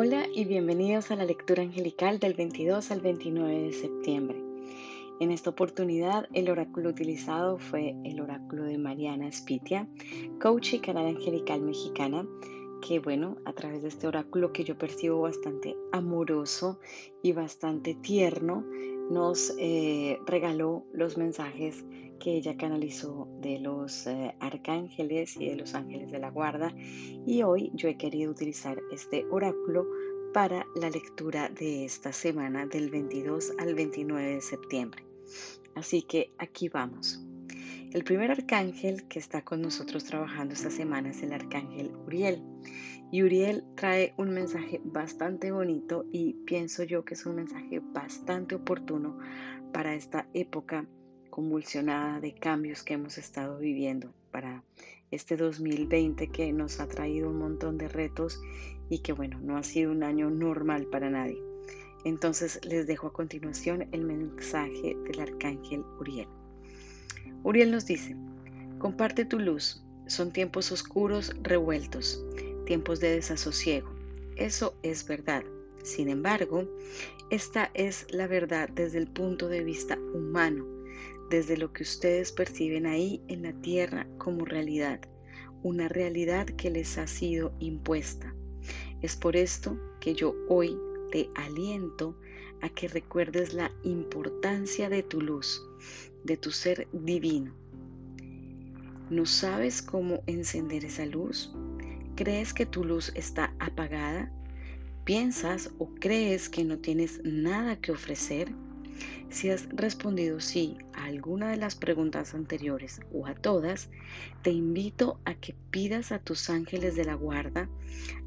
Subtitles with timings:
[0.00, 4.40] Hola y bienvenidos a la lectura angelical del 22 al 29 de septiembre.
[5.18, 9.88] En esta oportunidad el oráculo utilizado fue el oráculo de Mariana Spitia,
[10.40, 12.24] coach y canal angelical mexicana,
[12.80, 16.78] que bueno, a través de este oráculo que yo percibo bastante amoroso
[17.20, 18.64] y bastante tierno,
[19.10, 21.84] nos eh, regaló los mensajes
[22.18, 26.74] que ella canalizó de los eh, arcángeles y de los ángeles de la guarda
[27.26, 29.86] y hoy yo he querido utilizar este oráculo
[30.32, 35.04] para la lectura de esta semana del 22 al 29 de septiembre.
[35.74, 37.27] Así que aquí vamos.
[37.92, 42.42] El primer arcángel que está con nosotros trabajando esta semana es el arcángel Uriel.
[43.10, 48.54] Y Uriel trae un mensaje bastante bonito y pienso yo que es un mensaje bastante
[48.54, 49.18] oportuno
[49.72, 50.86] para esta época
[51.30, 54.64] convulsionada de cambios que hemos estado viviendo, para
[55.10, 58.40] este 2020 que nos ha traído un montón de retos
[58.90, 61.42] y que bueno, no ha sido un año normal para nadie.
[62.04, 66.28] Entonces les dejo a continuación el mensaje del arcángel Uriel.
[67.42, 68.16] Uriel nos dice,
[68.78, 72.24] comparte tu luz, son tiempos oscuros revueltos,
[72.66, 73.90] tiempos de desasosiego.
[74.36, 75.44] Eso es verdad.
[75.82, 76.68] Sin embargo,
[77.30, 80.66] esta es la verdad desde el punto de vista humano,
[81.30, 85.00] desde lo que ustedes perciben ahí en la tierra como realidad,
[85.62, 88.34] una realidad que les ha sido impuesta.
[89.02, 90.76] Es por esto que yo hoy
[91.10, 92.18] te aliento
[92.60, 95.62] a que recuerdes la importancia de tu luz,
[96.24, 97.54] de tu ser divino.
[99.10, 101.52] ¿No sabes cómo encender esa luz?
[102.14, 104.30] ¿Crees que tu luz está apagada?
[105.04, 108.52] ¿Piensas o crees que no tienes nada que ofrecer?
[109.30, 113.90] Si has respondido sí a alguna de las preguntas anteriores o a todas,
[114.42, 117.68] te invito a que pidas a tus ángeles de la guarda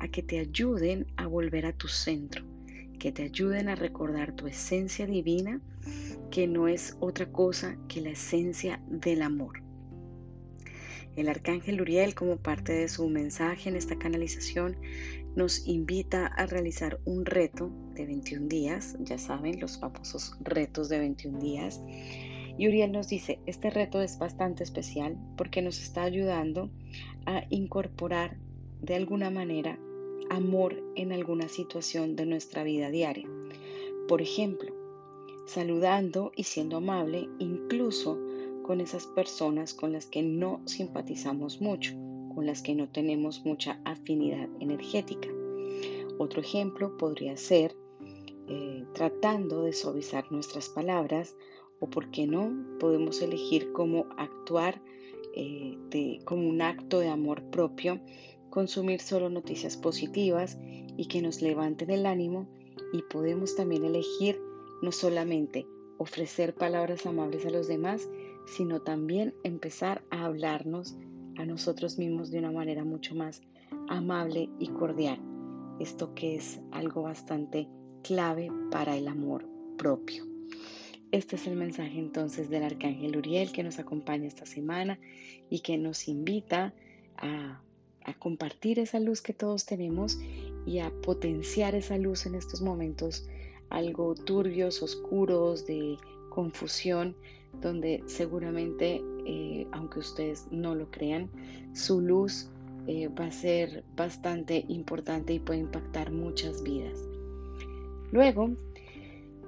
[0.00, 2.44] a que te ayuden a volver a tu centro,
[2.98, 5.60] que te ayuden a recordar tu esencia divina,
[6.30, 9.62] que no es otra cosa que la esencia del amor.
[11.16, 14.76] El arcángel Uriel, como parte de su mensaje en esta canalización,
[15.34, 21.00] nos invita a realizar un reto de 21 días, ya saben, los famosos retos de
[21.00, 21.80] 21 días.
[22.56, 26.70] Y Uriel nos dice, este reto es bastante especial porque nos está ayudando
[27.26, 28.36] a incorporar
[28.80, 29.78] de alguna manera
[30.30, 33.28] amor en alguna situación de nuestra vida diaria.
[34.06, 34.77] Por ejemplo,
[35.48, 38.18] saludando y siendo amable incluso
[38.62, 41.94] con esas personas con las que no simpatizamos mucho,
[42.34, 45.28] con las que no tenemos mucha afinidad energética.
[46.18, 47.74] Otro ejemplo podría ser
[48.46, 51.34] eh, tratando de suavizar nuestras palabras
[51.80, 54.82] o, por qué no, podemos elegir cómo actuar
[55.34, 58.00] eh, como un acto de amor propio
[58.50, 62.48] consumir solo noticias positivas y que nos levanten el ánimo
[62.92, 64.40] y podemos también elegir
[64.82, 65.66] no solamente
[65.98, 68.08] ofrecer palabras amables a los demás,
[68.46, 70.96] sino también empezar a hablarnos
[71.36, 73.42] a nosotros mismos de una manera mucho más
[73.88, 75.20] amable y cordial.
[75.80, 77.68] Esto que es algo bastante
[78.02, 80.24] clave para el amor propio.
[81.10, 84.98] Este es el mensaje entonces del Arcángel Uriel que nos acompaña esta semana
[85.48, 86.74] y que nos invita
[87.16, 87.62] a
[88.08, 90.18] a compartir esa luz que todos tenemos
[90.66, 93.28] y a potenciar esa luz en estos momentos
[93.70, 95.96] algo turbios, oscuros, de
[96.30, 97.14] confusión,
[97.60, 101.28] donde seguramente, eh, aunque ustedes no lo crean,
[101.74, 102.48] su luz
[102.86, 106.98] eh, va a ser bastante importante y puede impactar muchas vidas.
[108.12, 108.50] Luego,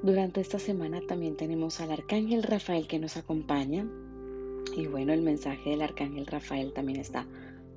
[0.02, 3.86] durante esta semana también tenemos al Arcángel Rafael que nos acompaña.
[4.76, 7.26] Y bueno, el mensaje del Arcángel Rafael también está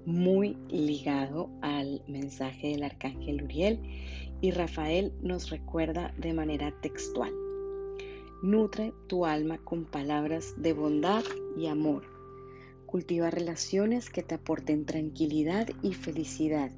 [0.05, 3.79] muy ligado al mensaje del arcángel Uriel
[4.41, 7.31] y Rafael nos recuerda de manera textual.
[8.41, 11.23] Nutre tu alma con palabras de bondad
[11.57, 12.03] y amor.
[12.85, 16.71] Cultiva relaciones que te aporten tranquilidad y felicidad.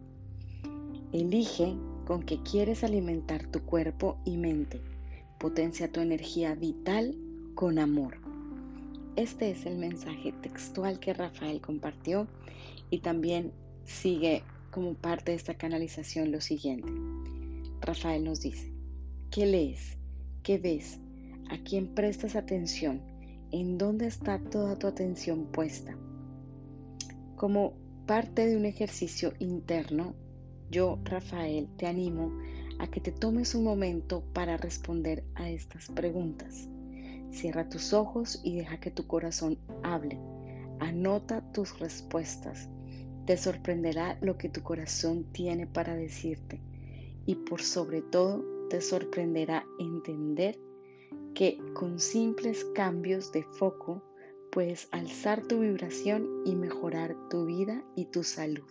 [1.11, 1.75] Elige
[2.05, 4.79] con qué quieres alimentar tu cuerpo y mente.
[5.39, 7.17] Potencia tu energía vital
[7.55, 8.24] con amor.
[9.15, 12.27] Este es el mensaje textual que Rafael compartió
[12.89, 13.53] y también
[13.85, 16.91] sigue como parte de esta canalización lo siguiente.
[17.79, 18.73] Rafael nos dice,
[19.31, 19.97] ¿qué lees?
[20.43, 20.99] ¿Qué ves?
[21.49, 23.01] ¿A quién prestas atención?
[23.51, 25.95] ¿En dónde está toda tu atención puesta?
[27.37, 27.73] Como
[28.05, 30.13] parte de un ejercicio interno,
[30.69, 32.37] yo, Rafael, te animo
[32.79, 36.67] a que te tomes un momento para responder a estas preguntas.
[37.35, 40.17] Cierra tus ojos y deja que tu corazón hable.
[40.79, 42.69] Anota tus respuestas.
[43.25, 46.61] Te sorprenderá lo que tu corazón tiene para decirte.
[47.27, 50.59] y por sobre todo te sorprenderá entender
[51.33, 54.03] que con simples cambios de foco
[54.51, 58.69] puedes alzar tu vibración y mejorar tu vida y tu salud.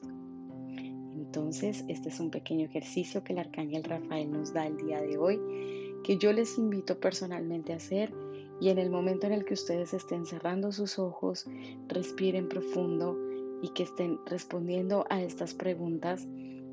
[1.16, 5.18] Entonces, este es un pequeño ejercicio que el arcángel Rafael nos da el día de
[5.18, 5.40] hoy,
[6.04, 8.14] que yo les invito personalmente a hacer
[8.60, 11.46] y en el momento en el que ustedes estén cerrando sus ojos,
[11.88, 13.18] respiren profundo
[13.62, 16.26] y que estén respondiendo a estas preguntas,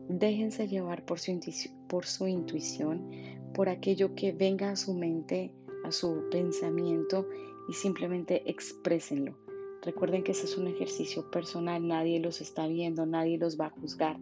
[0.08, 3.10] déjense llevar por su, intuición,
[3.54, 7.28] por aquello que venga a su mente, a su pensamiento
[7.70, 9.38] y simplemente exprésenlo.
[9.82, 13.72] Recuerden que ese es un ejercicio personal, nadie los está viendo, nadie los va a
[13.72, 14.20] juzgar.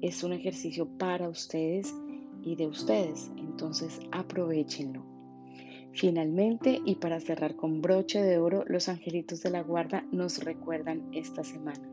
[0.00, 1.92] Es un ejercicio para ustedes
[2.42, 5.11] y de ustedes, entonces aprovechenlo.
[5.94, 11.08] Finalmente, y para cerrar con broche de oro, los angelitos de la guarda nos recuerdan
[11.12, 11.88] esta semana.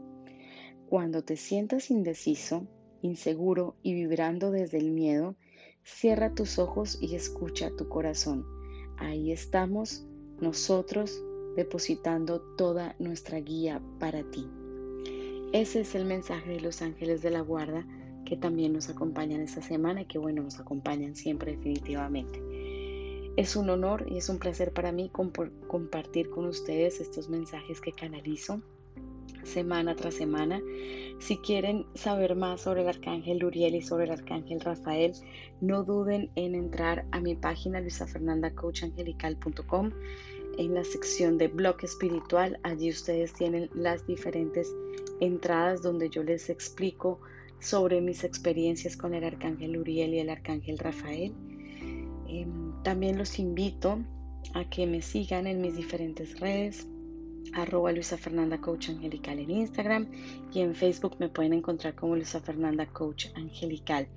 [0.87, 2.65] Cuando te sientas indeciso,
[3.01, 5.35] inseguro y vibrando desde el miedo,
[5.83, 8.45] cierra tus ojos y escucha tu corazón.
[8.97, 10.05] Ahí estamos
[10.39, 11.21] nosotros
[11.55, 14.47] depositando toda nuestra guía para ti.
[15.51, 17.85] Ese es el mensaje de los ángeles de la guarda
[18.25, 22.39] que también nos acompañan esta semana y que bueno, nos acompañan siempre definitivamente.
[23.35, 27.91] Es un honor y es un placer para mí compartir con ustedes estos mensajes que
[27.91, 28.61] canalizo
[29.43, 30.61] semana tras semana.
[31.19, 35.13] Si quieren saber más sobre el arcángel Uriel y sobre el arcángel Rafael,
[35.61, 39.91] no duden en entrar a mi página luisafernandacoachangelical.com
[40.57, 42.59] en la sección de blog espiritual.
[42.63, 44.73] Allí ustedes tienen las diferentes
[45.19, 47.19] entradas donde yo les explico
[47.59, 51.33] sobre mis experiencias con el arcángel Uriel y el arcángel Rafael.
[52.29, 53.99] Em, también los invito
[54.53, 56.87] a que me sigan en mis diferentes redes,
[57.53, 60.07] arroba Luisa Fernanda Coach Angelical en Instagram
[60.53, 64.07] y en Facebook me pueden encontrar como Luisa Fernanda Coach Angelical.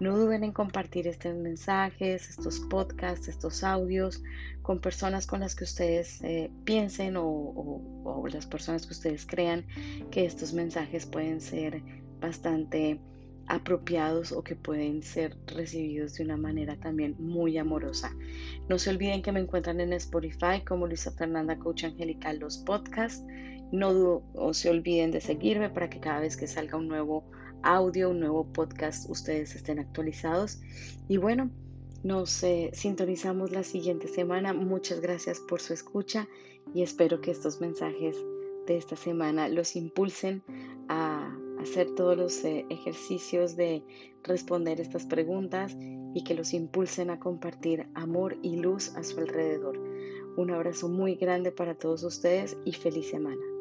[0.00, 4.24] No duden en compartir estos mensajes, estos podcasts, estos audios
[4.62, 9.64] con personas con las que ustedes eh, piensen o, o las personas que ustedes crean
[10.10, 11.82] que estos mensajes pueden ser
[12.20, 12.98] bastante
[13.46, 18.14] apropiados o que pueden ser recibidos de una manera también muy amorosa.
[18.68, 23.24] No se olviden que me encuentran en Spotify como Luisa Fernanda Coach Angelical los podcasts.
[23.72, 27.24] No o se olviden de seguirme para que cada vez que salga un nuevo
[27.62, 30.60] audio, un nuevo podcast, ustedes estén actualizados.
[31.08, 31.50] Y bueno,
[32.02, 34.52] nos eh, sintonizamos la siguiente semana.
[34.52, 36.28] Muchas gracias por su escucha
[36.74, 38.16] y espero que estos mensajes
[38.66, 40.42] de esta semana los impulsen
[40.88, 41.11] a
[41.62, 43.82] hacer todos los eh, ejercicios de
[44.22, 45.76] responder estas preguntas
[46.14, 49.78] y que los impulsen a compartir amor y luz a su alrededor.
[50.36, 53.51] Un abrazo muy grande para todos ustedes y feliz semana.